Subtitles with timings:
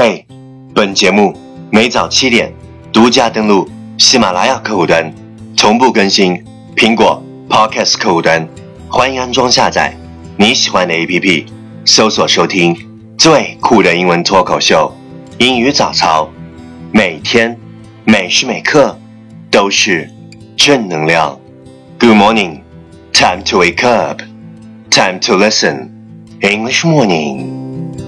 [0.00, 0.24] 嘿，
[0.72, 1.36] 本节目
[1.72, 2.52] 每早七点
[2.92, 5.12] 独家登录喜马拉雅客户端，
[5.56, 6.40] 同步更新
[6.76, 8.48] 苹果 Podcast 客户端，
[8.88, 9.92] 欢迎安装下载
[10.36, 11.46] 你喜欢的 APP，
[11.84, 12.76] 搜索收听
[13.18, 14.96] 最酷的英文脱口秀——
[15.38, 16.30] 英语早操，
[16.92, 17.58] 每天
[18.04, 18.96] 每时每刻
[19.50, 20.08] 都是
[20.56, 21.36] 正能量。
[21.98, 22.60] Good morning,
[23.12, 24.22] time to wake up,
[24.92, 25.88] time to listen
[26.40, 27.58] English morning.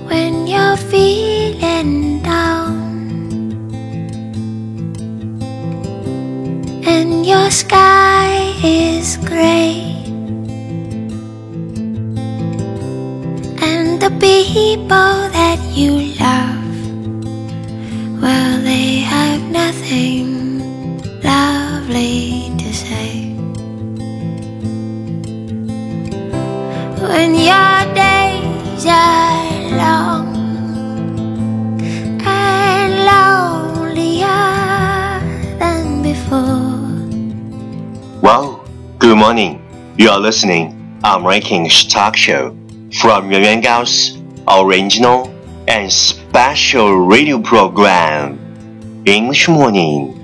[0.08, 1.19] when you're feeling
[7.30, 9.86] your sky is gray.
[13.68, 16.74] And the people that you love
[18.20, 20.26] well they have nothing
[21.22, 23.12] lovely to say.
[26.98, 29.29] When your days are
[39.20, 39.60] morning.
[39.98, 42.56] You are listening American Talk Show
[43.02, 44.16] from Yuan Gao's
[44.48, 45.28] original
[45.68, 48.38] and special radio program,
[49.04, 50.19] English Morning.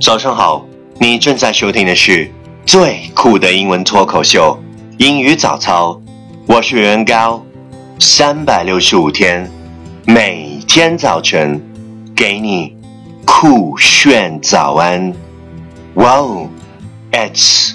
[0.00, 0.66] 早上好，
[0.98, 2.28] 你正在收听的是
[2.66, 4.58] 最酷的英文脱口秀——
[4.98, 6.00] 英语早操。
[6.46, 7.44] 我是袁高，
[7.98, 9.48] 三百六十五天，
[10.04, 11.62] 每天早晨
[12.16, 12.74] 给你
[13.24, 15.14] 酷炫早安。
[15.94, 16.48] Wow,
[17.12, 17.74] it's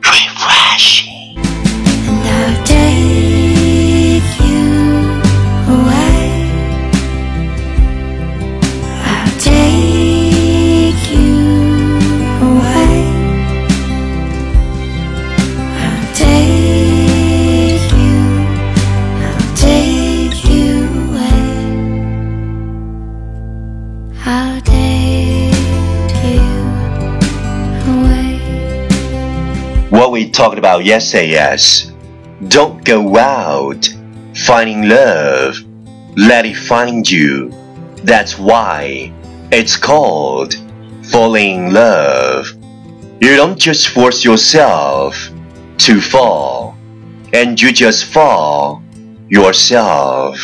[0.00, 1.11] refreshing.
[30.41, 31.93] What we talked about yesterday is
[32.47, 33.87] don't go out
[34.33, 35.57] finding love,
[36.15, 37.51] let it find you.
[38.03, 39.13] That's why
[39.51, 40.55] it's called
[41.03, 42.47] falling in love.
[43.21, 45.29] You don't just force yourself
[45.85, 46.75] to fall,
[47.31, 48.81] and you just fall
[49.29, 50.39] yourself.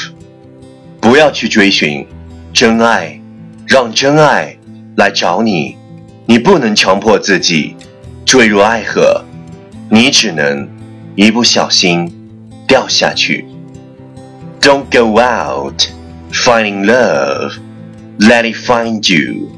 [1.01, 2.05] 不要去追寻
[2.53, 3.19] 真爱，
[3.65, 4.55] 让真爱
[4.97, 5.75] 来找你。
[6.27, 7.75] 你不能强迫自己
[8.23, 9.25] 坠入爱河，
[9.89, 10.67] 你只能
[11.15, 12.11] 一不小心
[12.67, 13.45] 掉下去。
[14.59, 15.87] Don't go out
[16.31, 17.53] finding love,
[18.19, 19.51] let it find you.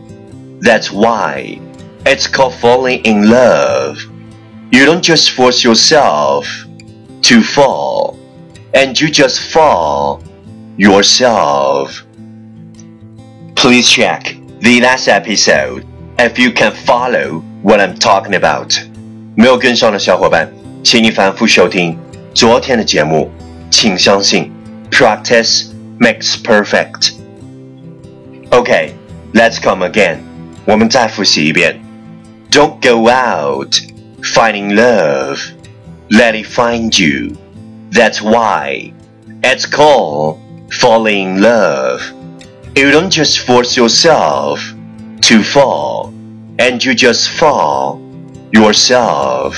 [0.61, 1.59] That's why
[2.05, 3.97] it's called falling in love.
[4.71, 6.47] You don't just force yourself
[7.21, 8.17] to fall,
[8.73, 10.21] and you just fall
[10.77, 12.03] yourself.
[13.55, 15.85] Please check the last episode
[16.19, 18.77] if you can follow what I'm talking about.
[19.39, 20.51] 没有跟上的小伙伴，
[20.83, 21.97] 请你反复收听
[22.33, 23.29] 昨天的节目。
[23.71, 24.51] 请相信，
[24.89, 25.65] practice
[25.99, 27.11] makes perfect.
[28.51, 28.91] Okay,
[29.33, 30.19] let's come again.
[30.65, 31.81] 我们再复习一遍。
[32.51, 33.75] Don't go out
[34.21, 35.39] finding love.
[36.09, 37.35] Let it find you.
[37.91, 38.93] That's why
[39.41, 40.37] it's called
[40.69, 42.01] falling in love.
[42.75, 44.59] You don't just force yourself
[45.21, 46.13] to fall,
[46.57, 47.99] and you just fall
[48.51, 49.55] yourself.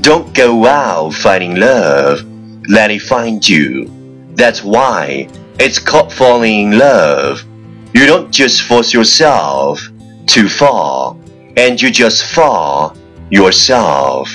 [0.00, 2.24] Don't go out finding love,
[2.68, 3.88] let it find you.
[4.34, 7.44] That's why it's called falling in love.
[7.92, 9.80] You don't just force yourself
[10.28, 11.18] to fall,
[11.56, 12.94] and you just fall
[13.30, 14.28] yourself.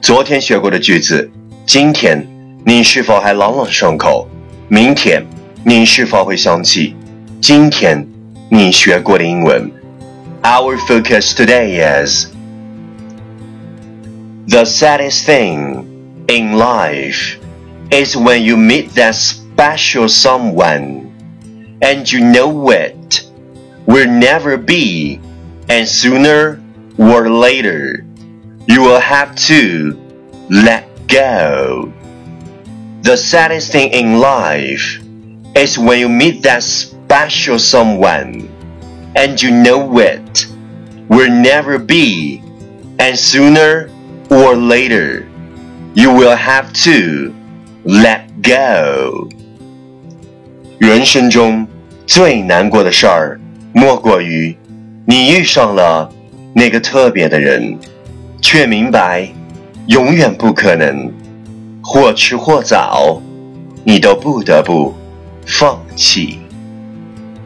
[0.00, 1.30] 昨天学过的句子，
[1.66, 2.26] 今天
[2.64, 4.28] 你是否还朗朗上口？
[4.68, 5.26] 明天
[5.64, 6.94] 你是否会想起
[7.40, 8.06] 今天
[8.48, 9.70] 你学过的英文？
[10.42, 12.28] Our focus today is
[14.47, 17.39] the saddest thing in life
[17.91, 21.05] is when you meet that special someone
[21.81, 23.29] and you know it
[23.85, 25.19] will never be,
[25.69, 26.61] and sooner
[26.97, 28.05] or later
[28.67, 29.99] you will have to
[30.49, 31.91] let go.
[33.01, 34.99] The saddest thing in life
[35.55, 38.49] is when you meet that special someone,
[39.15, 40.47] and you know it
[41.07, 42.41] will never be,
[42.99, 43.89] and sooner
[44.28, 45.24] or later,
[45.94, 47.32] you will have to
[47.84, 49.28] let go.
[50.78, 51.66] 人生中
[52.06, 53.40] 最难过的事儿，
[53.72, 54.56] 莫过于
[55.06, 56.10] 你遇上了
[56.54, 57.78] 那个特别的人，
[58.40, 59.28] 却明白
[59.86, 61.12] 永远不可能，
[61.82, 63.20] 或迟或早，
[63.84, 64.94] 你都不得不
[65.46, 66.38] 放弃。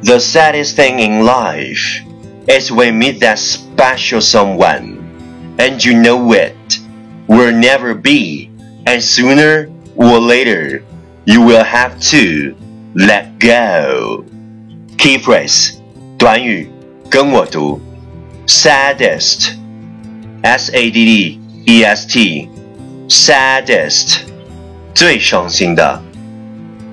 [0.03, 2.03] The saddest thing in life
[2.47, 4.99] is when you meet that special someone,
[5.57, 6.53] and you know it
[7.29, 8.51] will never be,
[8.87, 10.83] and sooner or later,
[11.25, 12.55] you will have to
[12.95, 14.25] let go.
[14.99, 15.75] Key phrase
[16.19, 16.69] 短语，
[17.11, 17.81] 跟我读，
[18.47, 19.55] saddest,
[20.43, 22.49] s a d d e s t,
[23.09, 24.21] saddest
[24.95, 26.01] 最伤心的，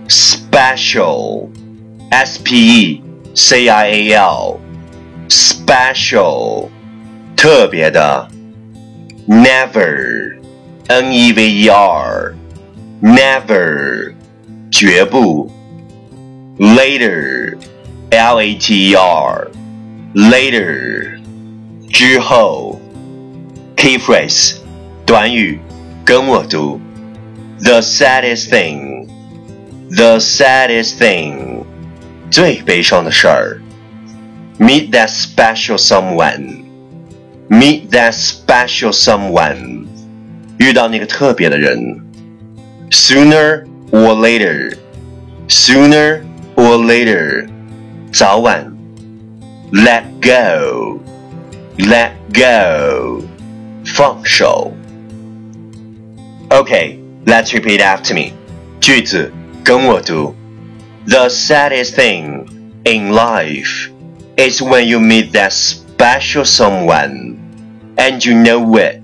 [0.08, 1.50] special,
[2.10, 3.02] s p e
[3.36, 4.60] c i a l,
[5.30, 6.70] special
[7.36, 8.28] 特别的，
[9.28, 10.25] never,
[10.88, 12.36] n e v e r,
[13.02, 14.14] never
[14.70, 15.50] 绝不，
[16.60, 17.58] later,
[18.10, 19.50] l a t e r,
[20.14, 21.20] later
[21.90, 22.80] 之后，
[23.76, 24.56] key phrase
[25.06, 25.60] 短语，
[26.04, 26.80] 跟我读，
[27.64, 29.08] the saddest thing,
[29.96, 31.64] the saddest thing
[32.30, 33.62] 最悲伤的事儿，
[34.60, 36.64] meet that special someone,
[37.50, 39.86] meet that special someone
[40.58, 42.02] 遇到那个特别的人，
[42.90, 44.76] sooner or later,
[45.48, 46.22] sooner
[46.56, 47.48] or later
[48.12, 48.72] 早晚，
[49.72, 51.00] let go,
[51.78, 53.24] let go
[53.86, 54.72] 放手。
[56.50, 58.34] Okay, let's repeat after me.
[58.80, 59.32] 句子
[59.64, 60.36] 跟我读。
[61.08, 62.46] The saddest thing
[62.84, 63.90] in life
[64.36, 67.38] is when you meet that special someone
[67.96, 69.02] and you know it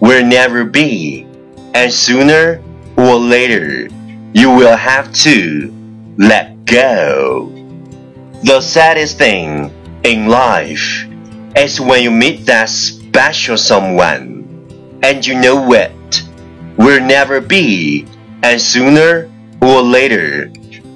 [0.00, 1.26] will never be,
[1.74, 2.62] and sooner
[2.96, 3.88] or later
[4.32, 5.72] you will have to
[6.18, 7.50] let go.
[8.44, 11.06] The saddest thing in life
[11.56, 14.44] is when you meet that special someone
[15.02, 16.22] and you know it
[16.76, 18.06] will never be,
[18.42, 19.30] and sooner
[19.62, 20.50] or later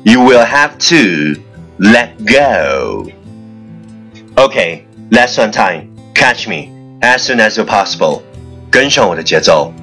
[0.05, 1.43] you will have to
[1.79, 3.07] let go.
[4.37, 5.95] Okay, lesson time.
[6.15, 6.73] Catch me
[7.03, 8.23] as soon as possible.
[8.70, 9.74] 跟上我的节奏。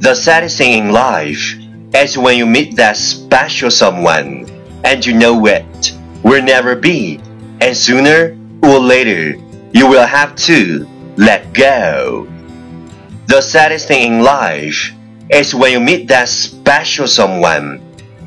[0.00, 1.56] The saddest thing in life
[1.92, 4.46] is when you meet that special someone
[4.84, 5.92] and you know it
[6.22, 7.20] will never be,
[7.60, 9.36] and sooner or later
[9.72, 10.86] you will have to
[11.16, 12.26] let go.
[13.26, 14.92] The saddest thing in life
[15.30, 17.80] is when you meet that special someone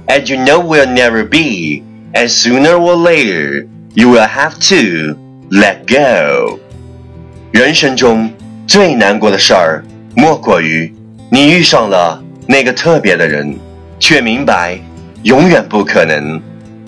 [0.07, 1.83] and you know will never be,
[2.13, 5.15] and sooner or later you will have to
[5.49, 6.59] let go.
[7.51, 8.31] 人生中
[8.66, 9.84] 最难过的事儿，
[10.14, 10.92] 莫过于
[11.30, 13.56] 你遇上了那个特别的人，
[13.98, 14.78] 却明白
[15.22, 16.40] 永远不可能，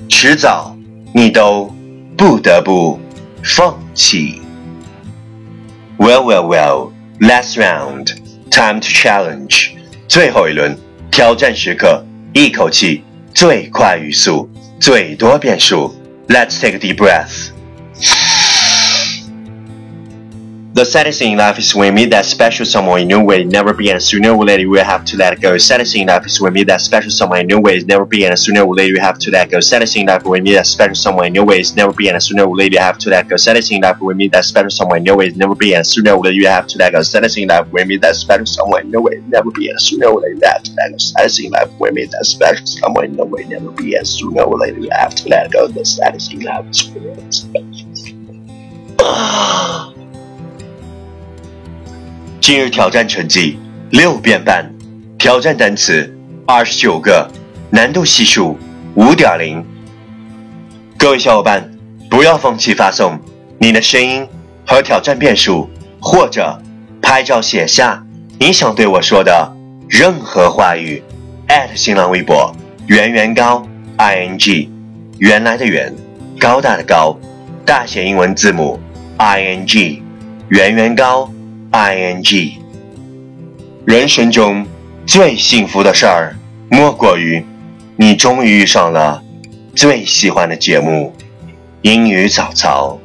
[0.09, 0.77] 迟早
[1.15, 1.73] 你都
[2.17, 2.99] 不得不
[3.43, 4.43] 放弃。
[5.99, 6.93] Well, well, well.
[7.21, 8.13] Last round.
[8.51, 9.71] Time to challenge.
[10.09, 10.77] 最后一轮
[11.11, 13.03] 挑战时刻，一口气
[13.35, 14.49] 最快语速，
[14.81, 15.95] 最多变数。
[16.29, 17.48] Let's take a deep breath.
[20.79, 23.45] The saddest thing in life is when you meet that special someone you know will
[23.45, 25.59] never be, and sooner or later you will have to let it go.
[25.59, 28.05] Saddest thing in life is when you meet that special someone you know will never
[28.05, 29.59] be, and sooner or later you have to let go.
[29.59, 32.11] Saddest thing in life when you meet that special someone you know will never be,
[32.11, 33.37] and sooner or later you have to let go.
[33.37, 35.75] Saddest thing in life when you meet that special someone you know will never be,
[35.75, 37.03] and sooner or later you have to let go.
[37.03, 39.71] Saddest thing in life when you meet that special someone you know will never be,
[39.71, 40.99] and sooner or later you have to let go.
[40.99, 43.97] Saddest thing in life when you meet that special someone you know will never be,
[43.97, 45.67] and sooner or later you have to let go.
[45.67, 49.98] The saddest thing in life is when you meet that special someone.
[52.49, 53.59] 今日挑战成绩
[53.91, 54.65] 六遍半，
[55.19, 56.11] 挑战单词
[56.47, 57.31] 二十九个，
[57.69, 58.59] 难度系数
[58.95, 59.63] 五点零。
[60.97, 61.71] 各位小伙伴，
[62.09, 63.21] 不要放弃发送
[63.59, 64.27] 你的声音
[64.67, 65.69] 和挑战变数，
[66.01, 66.59] 或者
[67.03, 68.03] 拍照写下
[68.39, 69.55] 你想对我说的
[69.87, 71.03] 任何话语。
[71.75, 72.51] 新浪微博
[72.87, 73.63] 圆圆高
[73.99, 74.71] i n g，
[75.19, 75.95] 原来的圆，
[76.39, 77.15] 高大的高，
[77.67, 78.81] 大写英文字母
[79.19, 80.03] i n g，
[80.49, 81.31] 圆圆高。
[81.73, 82.53] ing，
[83.85, 84.67] 人生中
[85.07, 86.37] 最幸福的事儿，
[86.71, 87.45] 莫过于
[87.97, 89.23] 你终于遇上了
[89.75, 91.13] 最喜欢的节目
[91.83, 92.99] 《英语早操》。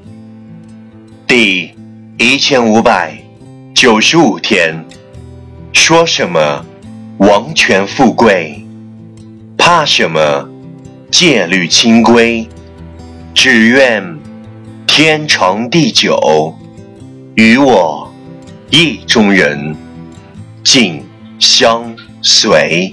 [1.28, 1.72] 第
[2.18, 3.18] 一千五百
[3.74, 4.86] 九十五天，
[5.74, 6.66] 说什么
[7.18, 8.66] 王权富贵，
[9.58, 10.48] 怕什么
[11.12, 12.48] 戒律清规？
[13.34, 14.20] 只愿
[14.86, 16.56] 天长地久，
[17.36, 18.03] 与我
[18.76, 19.76] 意中人
[20.64, 21.06] 紧
[21.38, 22.92] 相随。